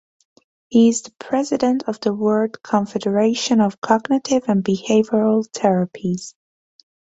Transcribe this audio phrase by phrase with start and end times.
[0.69, 6.33] He is President of the World Confederation of Cognitive and Behavioral Therapies.